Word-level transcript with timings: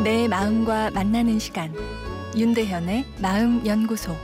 마음과 0.00 0.92
만나는 0.92 1.38
시간 1.38 1.74
윤대현의 2.34 3.04
마음 3.20 3.66
연구소 3.66 4.16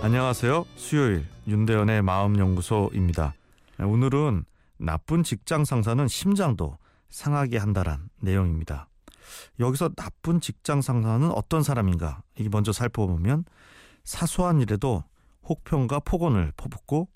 안녕하세요. 0.00 0.64
수요일 0.74 1.26
윤대현의 1.46 2.00
마음 2.00 2.38
연구소입니다. 2.38 3.34
오늘은 3.78 4.46
나쁜 4.78 5.22
직장 5.22 5.66
상사는 5.66 6.08
심장도 6.08 6.78
상하게 7.10 7.58
한다란 7.58 8.08
내용입니다. 8.22 8.88
여기서 9.60 9.90
나쁜 9.90 10.40
직장 10.40 10.80
상사는 10.80 11.30
어떤 11.30 11.62
사람인가? 11.62 12.22
이게 12.38 12.48
먼저 12.48 12.72
살펴보면 12.72 13.44
사소한 14.02 14.62
일에도 14.62 15.04
혹평과 15.46 16.00
폭언을 16.00 16.52
퍼붓고 16.56 17.10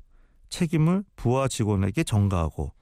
책임을 0.50 1.02
부하 1.16 1.48
직원에게 1.48 2.04
전가하고 2.04 2.74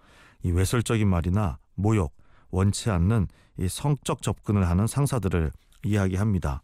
이 0.42 0.50
외설적인 0.50 1.06
말이나 1.06 1.58
모욕, 1.76 2.17
원치 2.50 2.90
않는 2.90 3.28
이 3.58 3.68
성적 3.68 4.22
접근을 4.22 4.68
하는 4.68 4.86
상사들을 4.86 5.50
이야기합니다. 5.84 6.62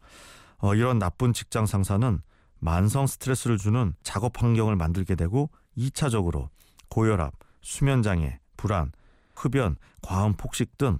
어, 0.58 0.74
이런 0.74 0.98
나쁜 0.98 1.32
직장 1.32 1.66
상사는 1.66 2.20
만성 2.58 3.06
스트레스를 3.06 3.58
주는 3.58 3.94
작업 4.02 4.42
환경을 4.42 4.76
만들게 4.76 5.14
되고 5.14 5.50
2차적으로 5.76 6.48
고혈압, 6.88 7.34
수면 7.60 8.02
장애, 8.02 8.38
불안, 8.56 8.92
흡연, 9.34 9.76
과음 10.02 10.34
폭식 10.34 10.78
등 10.78 10.98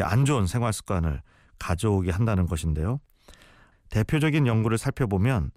안 0.00 0.24
좋은 0.24 0.46
생활 0.46 0.72
습관을 0.72 1.20
가져오게 1.58 2.10
한다는 2.10 2.46
것인데요. 2.46 3.00
대표적인 3.90 4.46
연구를 4.46 4.78
살펴보면 4.78 5.50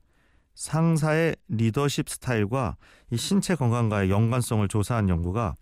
상사의 0.55 1.35
리더십 1.47 2.09
스타일과 2.09 2.75
이 3.11 3.17
신체 3.17 3.55
건강과의 3.55 4.09
연관성을 4.09 4.67
조사한 4.67 5.09
연구가 5.09 5.55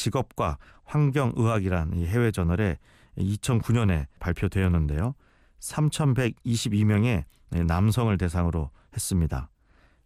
직업과 0.00 0.56
환경의학이란 0.84 1.94
이 1.94 2.06
해외 2.06 2.30
저널에 2.30 2.78
2009년에 3.18 4.06
발표되었는데요. 4.18 5.14
3,122명의 5.60 7.24
남성을 7.50 8.16
대상으로 8.16 8.70
했습니다. 8.94 9.50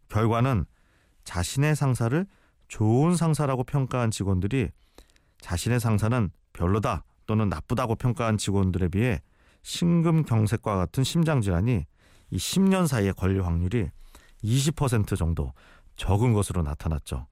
결과는 0.08 0.64
자신의 1.22 1.76
상사를 1.76 2.26
좋은 2.68 3.14
상사라고 3.14 3.62
평가한 3.64 4.10
직원들이 4.10 4.70
자신의 5.40 5.78
상사는 5.78 6.30
별로다 6.52 7.04
또는 7.26 7.48
나쁘다고 7.48 7.94
평가한 7.94 8.36
직원들에 8.36 8.88
비해 8.88 9.20
심근경색과 9.62 10.76
같은 10.76 11.04
심장질환이 11.04 11.84
이 12.30 12.36
10년 12.36 12.86
사이에 12.86 13.12
걸릴 13.12 13.44
확률이 13.44 13.90
20% 14.42 15.16
정도 15.16 15.52
적은 15.96 16.32
것으로 16.32 16.62
나타났죠. 16.62 17.26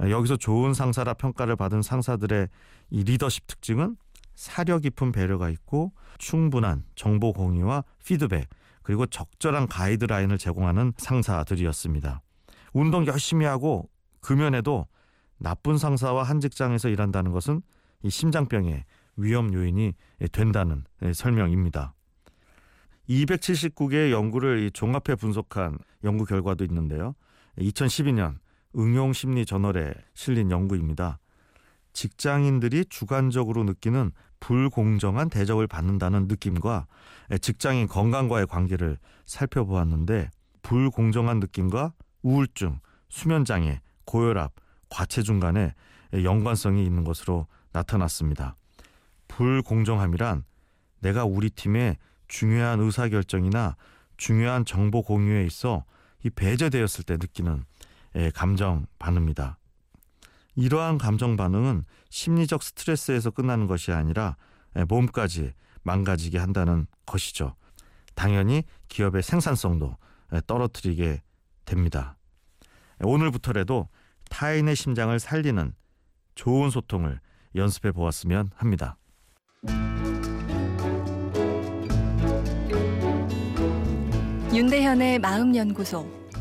여기서 0.00 0.36
좋은 0.36 0.74
상사라 0.74 1.14
평가를 1.14 1.56
받은 1.56 1.82
상사들의 1.82 2.48
이 2.90 3.04
리더십 3.04 3.46
특징은 3.46 3.96
사려 4.34 4.78
깊은 4.78 5.12
배려가 5.12 5.48
있고 5.50 5.92
충분한 6.18 6.84
정보 6.96 7.32
공유와 7.32 7.84
피드백 8.04 8.48
그리고 8.82 9.06
적절한 9.06 9.68
가이드라인을 9.68 10.38
제공하는 10.38 10.92
상사들이었습니다. 10.96 12.20
운동 12.72 13.06
열심히 13.06 13.46
하고 13.46 13.88
금연에도 14.20 14.86
나쁜 15.38 15.78
상사와 15.78 16.22
한 16.22 16.40
직장에서 16.40 16.88
일한다는 16.88 17.32
것은 17.32 17.62
이 18.02 18.10
심장병의 18.10 18.84
위험 19.16 19.54
요인이 19.54 19.94
된다는 20.32 20.84
설명입니다. 21.14 21.94
279개의 23.08 24.10
연구를 24.10 24.70
종합해 24.70 25.16
분석한 25.18 25.78
연구 26.04 26.24
결과도 26.24 26.64
있는데요. 26.64 27.14
2012년 27.58 28.38
응용심리 28.76 29.46
저널에 29.46 29.94
실린 30.14 30.50
연구입니다. 30.50 31.18
직장인들이 31.92 32.86
주관적으로 32.86 33.64
느끼는 33.64 34.10
불공정한 34.40 35.30
대접을 35.30 35.66
받는다는 35.66 36.26
느낌과 36.26 36.86
직장인 37.40 37.86
건강과의 37.86 38.46
관계를 38.46 38.98
살펴보았는데 39.26 40.30
불공정한 40.62 41.40
느낌과 41.40 41.94
우울증, 42.22 42.80
수면장애, 43.08 43.80
고혈압, 44.04 44.52
과체중 44.90 45.40
간에 45.40 45.74
연관성이 46.12 46.84
있는 46.84 47.04
것으로 47.04 47.46
나타났습니다. 47.72 48.56
불공정함이란 49.28 50.44
내가 51.00 51.24
우리 51.24 51.50
팀의 51.50 51.96
중요한 52.28 52.80
의사결정이나 52.80 53.76
중요한 54.16 54.64
정보 54.64 55.02
공유에 55.02 55.44
있어 55.44 55.84
이 56.24 56.30
배제되었을 56.30 57.04
때 57.04 57.14
느끼는 57.14 57.64
감정 58.34 58.86
반응입니다. 58.98 59.58
이러한 60.56 60.98
감정 60.98 61.36
반응은 61.36 61.84
심리적 62.10 62.62
스트레스에서 62.62 63.30
끝나는 63.30 63.66
것이 63.66 63.92
아니라 63.92 64.36
몸까지 64.88 65.52
망가지게 65.82 66.38
한다는 66.38 66.86
것이죠. 67.06 67.56
당연히 68.14 68.62
기업의 68.88 69.22
생산성도 69.22 69.96
떨어뜨리게 70.46 71.22
됩니다. 71.64 72.16
오늘부터라도 73.00 73.88
타인의 74.30 74.76
심장을 74.76 75.18
살리는 75.18 75.74
좋은 76.34 76.70
소통을 76.70 77.20
연습해 77.56 77.92
보았으면 77.92 78.50
합니다. 78.54 78.96
윤대현의 84.52 85.18
마음연구소 85.18 86.23